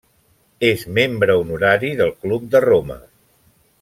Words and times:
És 0.69 0.85
membre 0.99 1.35
honorari 1.41 1.91
del 2.01 2.13
Club 2.25 2.49
de 2.57 2.63
Roma. 2.67 2.99